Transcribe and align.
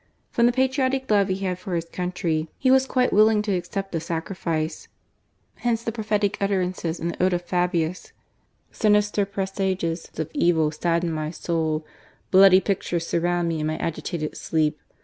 From 0.31 0.47
the 0.47 0.51
patriotic 0.51 1.11
love 1.11 1.27
he 1.27 1.35
had 1.45 1.59
for 1.59 1.75
his 1.75 1.85
country, 1.85 2.49
he 2.57 2.71
was 2.71 2.87
quite 2.87 3.13
willing 3.13 3.43
to 3.43 3.51
accept 3.55 3.91
the 3.91 3.99
sacrifice. 3.99 4.87
Hence 5.57 5.83
the 5.83 5.91
prophetic 5.91 6.39
utterances 6.41 6.99
in 6.99 7.09
the 7.09 7.23
ode 7.23 7.33
to 7.33 7.37
Fabiiis: 7.37 8.11
"Sinister 8.71 9.27
presages 9.27 10.09
of 10.17 10.31
evil 10.33 10.71
sadden 10.71 11.15
ray 11.15 11.29
soul; 11.31 11.85
bloody 12.31 12.59
pictures 12.59 13.05
surround 13.05 13.47
me 13.47 13.59
in 13.59 13.67
my 13.67 13.77
agitated 13.77 14.35
sleep 14.35 14.79